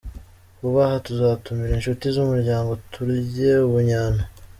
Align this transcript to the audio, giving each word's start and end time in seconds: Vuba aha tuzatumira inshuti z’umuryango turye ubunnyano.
Vuba 0.61 0.79
aha 0.87 0.97
tuzatumira 1.07 1.71
inshuti 1.75 2.05
z’umuryango 2.15 2.71
turye 2.91 3.51
ubunnyano. 3.67 4.21